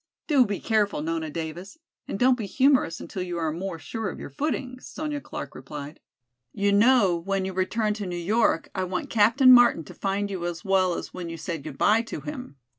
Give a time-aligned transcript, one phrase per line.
[0.25, 4.19] "Do be careful, Nona Davis, and don't be humorous until you are more sure of
[4.19, 5.99] your footing," Sonya Clark replied.
[6.51, 10.43] "You know when you return to New York I want Captain Martin to find you
[10.47, 12.55] as well as when you said goodby to him.